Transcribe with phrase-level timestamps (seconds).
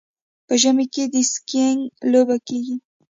[0.47, 1.79] په ژمي کې د سکیینګ
[2.11, 2.77] لوبه کیږي.